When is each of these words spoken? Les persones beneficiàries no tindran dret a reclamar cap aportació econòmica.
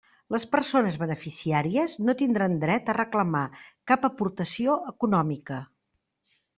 Les 0.35 0.43
persones 0.53 0.95
beneficiàries 1.01 1.93
no 2.07 2.17
tindran 2.23 2.57
dret 2.65 2.91
a 2.95 2.97
reclamar 3.01 3.45
cap 3.93 4.11
aportació 4.13 4.83
econòmica. 4.97 5.65